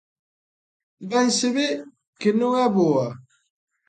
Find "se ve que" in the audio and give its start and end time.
1.37-2.29